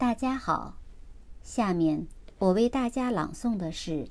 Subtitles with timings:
[0.00, 0.78] 大家好，
[1.42, 4.08] 下面我为大家朗诵的是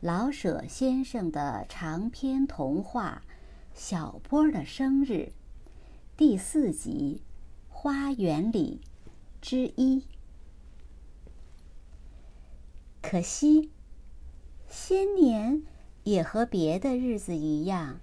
[0.00, 3.22] 老舍先生的长篇童话
[3.74, 5.12] 《小波的生日》
[6.16, 7.22] 第四集
[7.74, 8.82] 《花园里》
[9.40, 10.04] 之一。
[13.02, 13.72] 可惜，
[14.68, 15.64] 新年
[16.04, 17.98] 也和别的日子一样，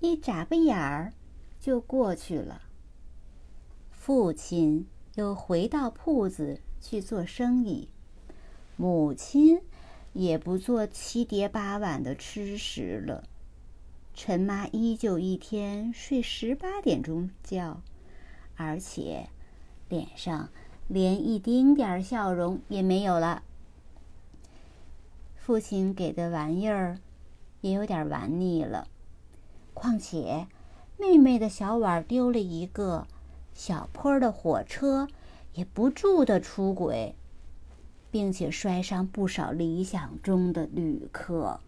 [0.00, 1.12] 一眨巴眼儿
[1.60, 2.62] 就过去了。
[3.92, 7.88] 父亲又回到铺子去做生意，
[8.76, 9.60] 母亲
[10.12, 13.24] 也不做七碟八碗的吃食了。
[14.12, 17.80] 陈妈依旧一天睡十八点钟觉，
[18.56, 19.30] 而且
[19.88, 20.50] 脸上
[20.86, 23.42] 连一丁点儿笑容也没有了。
[25.36, 26.98] 父亲给的玩意儿
[27.62, 28.88] 也有点玩腻了，
[29.72, 30.46] 况且
[30.98, 33.06] 妹妹的小碗丢了一个。
[33.56, 35.08] 小坡的火车
[35.54, 37.14] 也不住的出轨，
[38.10, 41.58] 并且摔伤不少理想中的旅客。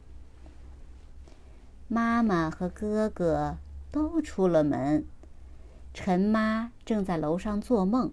[1.89, 3.57] 妈妈和哥哥
[3.91, 5.07] 都出了门，
[5.95, 8.13] 陈妈正在楼上做梦。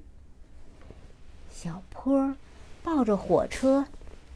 [1.52, 2.33] 小坡
[2.81, 3.88] 抱着火车、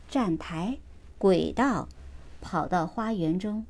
[0.10, 0.78] 站台、
[1.18, 1.88] 轨道，
[2.42, 3.66] 跑到花园中，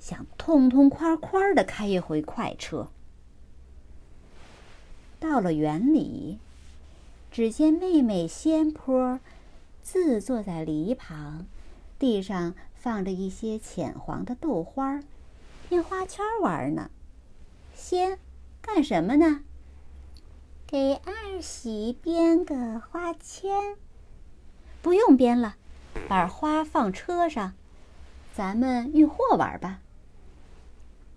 [0.00, 2.88] 想痛痛快快的开一回快车。
[5.22, 6.40] 到了园里，
[7.30, 9.20] 只见妹妹仙坡
[9.80, 11.46] 自坐在篱旁，
[11.96, 15.00] 地上放着一些浅黄的豆花，
[15.68, 16.90] 编花圈玩呢。
[17.72, 18.18] 仙，
[18.60, 19.44] 干什么呢？
[20.66, 23.76] 给二喜编个花圈。
[24.82, 25.54] 不用编了，
[26.08, 27.52] 把花放车上，
[28.34, 29.80] 咱们运货玩吧。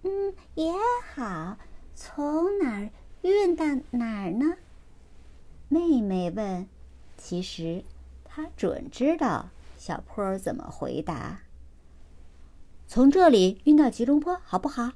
[0.03, 0.71] 嗯，也
[1.15, 1.57] 好。
[1.95, 2.91] 从哪儿？
[3.29, 4.57] 运到哪儿呢？
[5.67, 6.67] 妹妹问。
[7.17, 7.83] 其实，
[8.23, 11.41] 她准知道小坡怎么回答。
[12.87, 14.91] 从这里运到吉隆坡，好不好？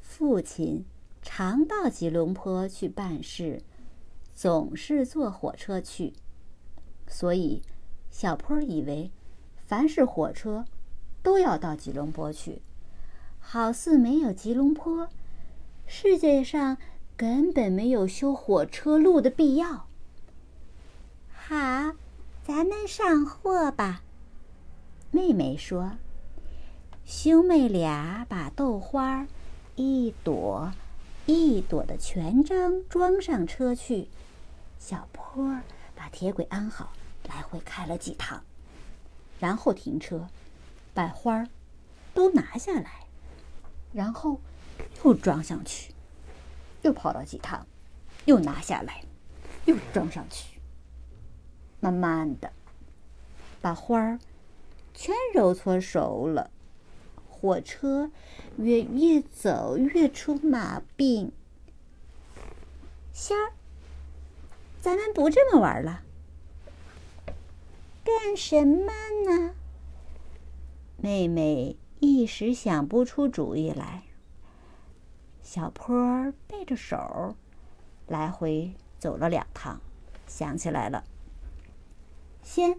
[0.00, 0.86] 父亲
[1.22, 3.62] 常到吉隆坡去办事，
[4.34, 6.14] 总是坐火车去，
[7.06, 7.62] 所以
[8.10, 9.10] 小坡以为，
[9.66, 10.64] 凡是火车，
[11.22, 12.62] 都要到吉隆坡去，
[13.38, 15.08] 好似没有吉隆坡。
[15.92, 16.78] 世界上
[17.16, 19.88] 根本没有修火车路的必要。
[21.34, 21.56] 好，
[22.44, 24.02] 咱们上货吧。
[25.10, 25.98] 妹妹说
[27.04, 29.26] ：“兄妹俩把豆花
[29.74, 30.72] 一朵
[31.26, 34.06] 一朵的全装装上车去。
[34.78, 35.58] 小坡
[35.96, 36.92] 把铁轨安好，
[37.28, 38.40] 来回开了几趟，
[39.40, 40.28] 然后停车，
[40.94, 41.48] 把花儿
[42.14, 43.06] 都拿下来，
[43.92, 44.40] 然后。”
[45.04, 45.92] 又装上去，
[46.82, 47.66] 又跑了几趟，
[48.24, 49.02] 又拿下来，
[49.64, 50.60] 又装上去。
[51.80, 52.52] 慢慢的，
[53.60, 54.18] 把花儿
[54.94, 56.50] 全揉搓熟了。
[57.28, 58.10] 火车
[58.58, 61.32] 越越走越出马病。
[63.14, 63.52] 仙儿，
[64.78, 66.02] 咱们不这么玩了。
[68.04, 68.92] 干什么
[69.26, 69.54] 呢？
[70.98, 74.02] 妹妹一时想不出主意来。
[75.42, 77.34] 小坡背着手，
[78.06, 79.80] 来回走了两趟，
[80.26, 81.04] 想起来了。
[82.42, 82.78] 先，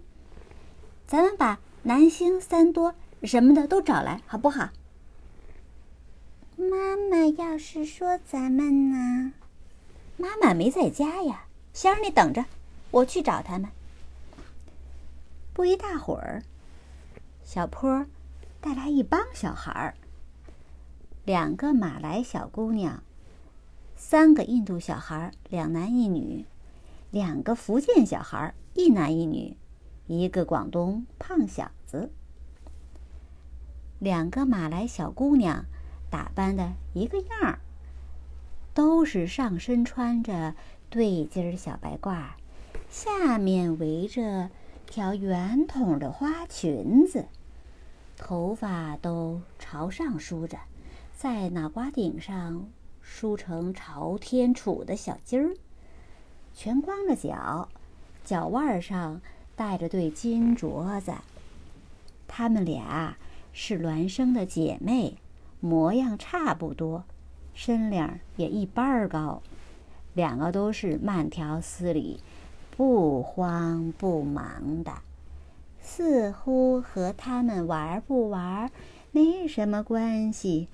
[1.05, 4.69] 咱们把南星、三多什么的都找来，好不好？
[6.55, 9.33] 妈妈要是说咱们呢？
[10.17, 11.45] 妈妈没在家呀。
[11.73, 12.45] 仙儿，你等着，
[12.91, 13.69] 我去找他们。
[15.53, 16.43] 不一大会儿，
[17.43, 18.05] 小坡
[18.59, 19.95] 带来一帮小孩儿。
[21.23, 23.03] 两个马来小姑娘，
[23.95, 26.45] 三个印度小孩，两男一女；
[27.11, 29.55] 两个福建小孩，一男一女；
[30.07, 32.11] 一个广东胖小子。
[33.99, 35.65] 两个马来小姑娘
[36.09, 37.59] 打扮的一个样儿，
[38.73, 40.55] 都是上身穿着
[40.89, 42.29] 对襟小白褂，
[42.89, 44.49] 下面围着
[44.87, 47.27] 条圆筒的花裙子，
[48.17, 50.57] 头发都朝上梳着。
[51.21, 52.67] 在脑瓜顶上
[52.99, 55.53] 梳成朝天杵的小鸡儿，
[56.51, 57.69] 全光着脚，
[58.25, 59.21] 脚腕上
[59.55, 61.13] 戴着对金镯子。
[62.27, 63.15] 她们俩
[63.53, 65.15] 是孪生的姐妹，
[65.59, 67.03] 模样差不多，
[67.53, 69.43] 身量也一般高。
[70.15, 72.19] 两个都是慢条斯理、
[72.75, 74.91] 不慌不忙的，
[75.83, 78.71] 似乎和他们玩不玩
[79.11, 80.67] 没什么关系。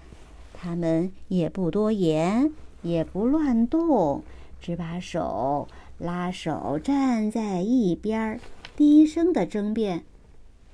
[0.60, 2.52] 他们也不多言，
[2.82, 4.24] 也不乱动，
[4.60, 5.68] 只把手
[6.00, 8.40] 拉手站在一边，
[8.76, 10.04] 低声的争辩：“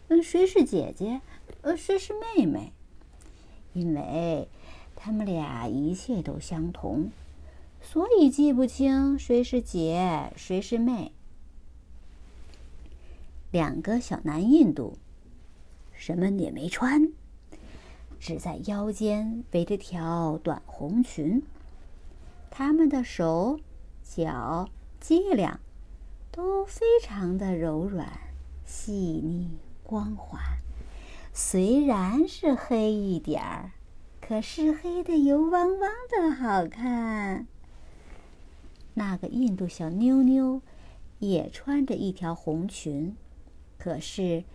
[0.07, 1.19] 嗯，谁是姐姐？
[1.62, 2.71] 呃，谁是妹妹？”
[3.74, 4.47] 因为
[4.95, 7.09] 他们俩一切都相同，
[7.81, 11.12] 所以记不清谁是姐，谁是妹。
[13.51, 14.97] 两个小男印度，
[15.91, 17.12] 什么也没穿，
[18.23, 21.43] 只在腰间围着条短红裙。
[22.49, 23.59] 他们的手
[24.01, 24.69] 脚。
[25.01, 25.59] 脊梁
[26.31, 28.09] 都非常的柔软、
[28.63, 29.49] 细腻、
[29.83, 30.39] 光滑。
[31.33, 33.71] 虽然是黑一点儿，
[34.21, 37.45] 可是黑的油汪汪的好看。
[38.93, 40.61] 那个印度小妞妞
[41.19, 43.17] 也穿着一条红裙，
[43.77, 44.45] 可是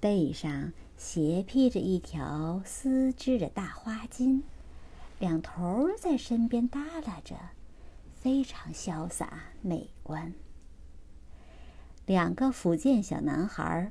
[0.00, 4.42] 背上斜披着一条丝织的大花巾，
[5.18, 7.34] 两头在身边耷拉着。
[8.12, 10.34] 非常潇洒美观。
[12.04, 13.90] 两个福建小男孩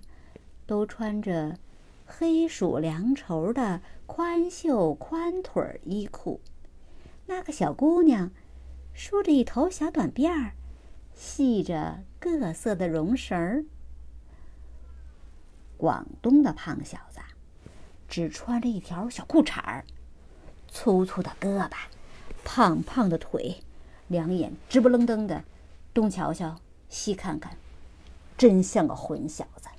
[0.67, 1.57] 都穿着
[2.05, 6.39] 黑鼠凉绸的宽袖宽腿衣裤。
[7.25, 8.29] 那个小姑娘
[8.93, 10.53] 梳着一头小短辫儿，
[11.15, 13.65] 系着各色的绒绳儿。
[15.79, 17.21] 广东的胖小子
[18.09, 19.85] 只穿着一条小裤衩儿，
[20.69, 21.77] 粗粗的胳膊，
[22.43, 23.63] 胖胖的腿。
[24.09, 25.45] 两眼直不愣登的，
[25.93, 26.57] 东瞧瞧，
[26.89, 27.55] 西看看，
[28.37, 29.69] 真像个混小子。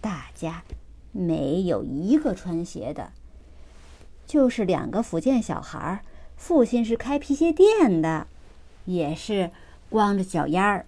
[0.00, 0.62] 大家
[1.10, 3.10] 没有一个穿鞋的，
[4.26, 6.04] 就是两个福建小孩儿，
[6.36, 8.28] 父亲是开皮鞋店的，
[8.84, 9.50] 也是
[9.88, 10.86] 光着脚丫儿。